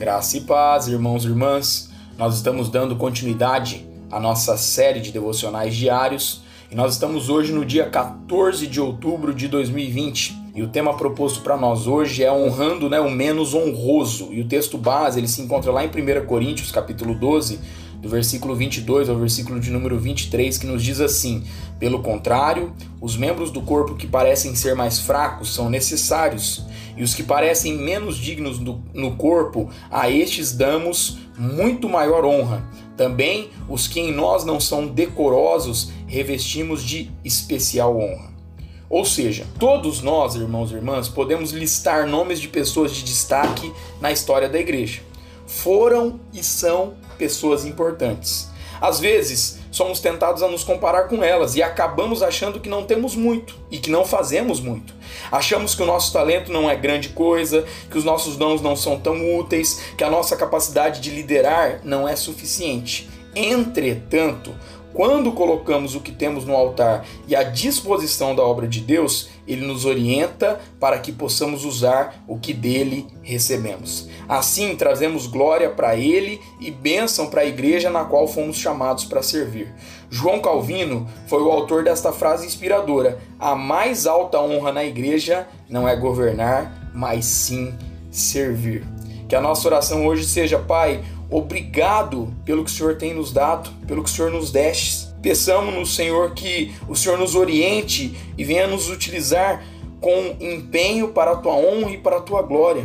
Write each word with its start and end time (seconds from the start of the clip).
Graça 0.00 0.38
e 0.38 0.40
paz, 0.40 0.88
irmãos 0.88 1.24
e 1.24 1.28
irmãs. 1.28 1.90
Nós 2.16 2.36
estamos 2.36 2.70
dando 2.70 2.96
continuidade 2.96 3.86
à 4.10 4.18
nossa 4.18 4.56
série 4.56 4.98
de 4.98 5.12
devocionais 5.12 5.76
diários 5.76 6.40
e 6.70 6.74
nós 6.74 6.94
estamos 6.94 7.28
hoje 7.28 7.52
no 7.52 7.66
dia 7.66 7.84
14 7.84 8.66
de 8.66 8.80
outubro 8.80 9.34
de 9.34 9.46
2020. 9.46 10.34
E 10.54 10.62
o 10.62 10.68
tema 10.68 10.96
proposto 10.96 11.42
para 11.42 11.54
nós 11.54 11.86
hoje 11.86 12.24
é 12.24 12.32
honrando 12.32 12.88
né, 12.88 12.98
o 12.98 13.10
menos 13.10 13.52
honroso. 13.52 14.30
E 14.32 14.40
o 14.40 14.48
texto 14.48 14.78
base 14.78 15.20
ele 15.20 15.28
se 15.28 15.42
encontra 15.42 15.70
lá 15.70 15.84
em 15.84 15.88
1 15.88 16.24
Coríntios, 16.24 16.72
capítulo 16.72 17.14
12, 17.14 17.60
do 18.00 18.08
versículo 18.08 18.54
22 18.54 19.10
ao 19.10 19.18
versículo 19.18 19.60
de 19.60 19.70
número 19.70 19.98
23, 19.98 20.56
que 20.56 20.66
nos 20.66 20.82
diz 20.82 20.98
assim: 20.98 21.44
Pelo 21.78 22.02
contrário, 22.02 22.72
os 23.02 23.18
membros 23.18 23.50
do 23.50 23.60
corpo 23.60 23.96
que 23.96 24.06
parecem 24.06 24.54
ser 24.54 24.74
mais 24.74 24.98
fracos 24.98 25.54
são 25.54 25.68
necessários 25.68 26.64
e 27.00 27.02
os 27.02 27.14
que 27.14 27.22
parecem 27.22 27.72
menos 27.78 28.18
dignos 28.18 28.58
do, 28.58 28.82
no 28.92 29.16
corpo, 29.16 29.70
a 29.90 30.10
estes 30.10 30.52
damos 30.52 31.16
muito 31.34 31.88
maior 31.88 32.26
honra. 32.26 32.62
Também 32.94 33.48
os 33.70 33.88
que 33.88 34.00
em 34.00 34.12
nós 34.12 34.44
não 34.44 34.60
são 34.60 34.86
decorosos, 34.86 35.90
revestimos 36.06 36.82
de 36.84 37.10
especial 37.24 37.96
honra. 37.98 38.34
Ou 38.90 39.06
seja, 39.06 39.46
todos 39.58 40.02
nós, 40.02 40.34
irmãos 40.34 40.72
e 40.72 40.74
irmãs, 40.74 41.08
podemos 41.08 41.52
listar 41.52 42.06
nomes 42.06 42.38
de 42.38 42.48
pessoas 42.48 42.92
de 42.92 43.02
destaque 43.02 43.72
na 43.98 44.12
história 44.12 44.46
da 44.46 44.60
igreja. 44.60 45.00
Foram 45.46 46.20
e 46.34 46.44
são 46.44 46.96
pessoas 47.16 47.64
importantes. 47.64 48.50
Às 48.78 49.00
vezes, 49.00 49.58
somos 49.70 50.00
tentados 50.00 50.42
a 50.42 50.48
nos 50.48 50.64
comparar 50.64 51.04
com 51.04 51.24
elas 51.24 51.56
e 51.56 51.62
acabamos 51.62 52.22
achando 52.22 52.60
que 52.60 52.68
não 52.68 52.84
temos 52.84 53.16
muito 53.16 53.56
e 53.70 53.78
que 53.78 53.90
não 53.90 54.04
fazemos 54.04 54.60
muito. 54.60 54.99
Achamos 55.30 55.74
que 55.74 55.82
o 55.82 55.86
nosso 55.86 56.12
talento 56.12 56.52
não 56.52 56.68
é 56.68 56.76
grande 56.76 57.10
coisa, 57.10 57.64
que 57.90 57.98
os 57.98 58.04
nossos 58.04 58.36
dons 58.36 58.60
não 58.60 58.76
são 58.76 58.98
tão 58.98 59.36
úteis, 59.38 59.80
que 59.96 60.04
a 60.04 60.10
nossa 60.10 60.36
capacidade 60.36 61.00
de 61.00 61.10
liderar 61.10 61.80
não 61.84 62.08
é 62.08 62.16
suficiente. 62.16 63.08
Entretanto, 63.34 64.52
quando 64.92 65.32
colocamos 65.32 65.94
o 65.94 66.00
que 66.00 66.10
temos 66.10 66.44
no 66.44 66.54
altar 66.54 67.04
e 67.28 67.36
à 67.36 67.42
disposição 67.42 68.34
da 68.34 68.42
obra 68.42 68.66
de 68.66 68.80
Deus, 68.80 69.28
ele 69.46 69.64
nos 69.64 69.84
orienta 69.84 70.60
para 70.78 70.98
que 70.98 71.12
possamos 71.12 71.64
usar 71.64 72.22
o 72.26 72.38
que 72.38 72.52
dele 72.52 73.06
recebemos. 73.22 74.08
Assim, 74.28 74.74
trazemos 74.76 75.26
glória 75.26 75.70
para 75.70 75.96
ele 75.96 76.40
e 76.60 76.70
bênção 76.70 77.28
para 77.28 77.42
a 77.42 77.46
igreja 77.46 77.90
na 77.90 78.04
qual 78.04 78.26
fomos 78.26 78.56
chamados 78.56 79.04
para 79.04 79.22
servir. 79.22 79.72
João 80.10 80.40
Calvino 80.40 81.08
foi 81.26 81.42
o 81.42 81.50
autor 81.50 81.84
desta 81.84 82.12
frase 82.12 82.46
inspiradora: 82.46 83.18
A 83.38 83.54
mais 83.54 84.06
alta 84.06 84.40
honra 84.40 84.72
na 84.72 84.84
igreja 84.84 85.46
não 85.68 85.88
é 85.88 85.94
governar, 85.94 86.90
mas 86.92 87.24
sim 87.24 87.72
servir. 88.10 88.84
Que 89.28 89.36
a 89.36 89.40
nossa 89.40 89.68
oração 89.68 90.06
hoje 90.06 90.24
seja, 90.24 90.58
Pai, 90.58 91.04
Obrigado 91.30 92.34
pelo 92.44 92.64
que 92.64 92.70
o 92.70 92.74
Senhor 92.74 92.96
tem 92.96 93.14
nos 93.14 93.32
dado, 93.32 93.70
pelo 93.86 94.02
que 94.02 94.10
o 94.10 94.12
Senhor 94.12 94.32
nos 94.32 94.50
deste. 94.50 95.08
Peçamos 95.22 95.74
no 95.74 95.86
Senhor 95.86 96.32
que 96.34 96.74
o 96.88 96.96
Senhor 96.96 97.16
nos 97.18 97.36
oriente 97.36 98.16
e 98.36 98.44
venha 98.44 98.66
nos 98.66 98.88
utilizar 98.88 99.62
com 100.00 100.36
empenho 100.40 101.08
para 101.08 101.32
a 101.32 101.36
tua 101.36 101.52
honra 101.52 101.92
e 101.92 101.98
para 101.98 102.16
a 102.16 102.20
tua 102.20 102.42
glória. 102.42 102.84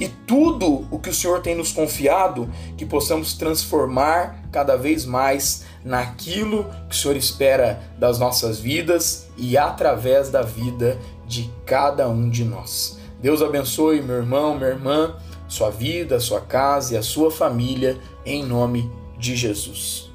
E 0.00 0.08
tudo 0.08 0.86
o 0.90 0.98
que 0.98 1.10
o 1.10 1.14
Senhor 1.14 1.42
tem 1.42 1.54
nos 1.54 1.70
confiado, 1.70 2.50
que 2.76 2.86
possamos 2.86 3.34
transformar 3.34 4.42
cada 4.50 4.74
vez 4.74 5.04
mais 5.04 5.64
naquilo 5.84 6.64
que 6.88 6.94
o 6.94 6.98
Senhor 6.98 7.16
espera 7.16 7.80
das 7.98 8.18
nossas 8.18 8.58
vidas 8.58 9.28
e 9.36 9.56
através 9.58 10.30
da 10.30 10.42
vida 10.42 10.98
de 11.26 11.50
cada 11.66 12.08
um 12.08 12.30
de 12.30 12.44
nós. 12.44 12.98
Deus 13.20 13.42
abençoe 13.42 14.02
meu 14.02 14.16
irmão, 14.16 14.56
minha 14.56 14.70
irmã 14.70 15.14
sua 15.52 15.68
vida, 15.68 16.18
sua 16.18 16.40
casa 16.40 16.94
e 16.94 16.96
a 16.96 17.02
sua 17.02 17.30
família, 17.30 18.00
em 18.24 18.42
nome 18.42 18.90
de 19.18 19.36
Jesus. 19.36 20.11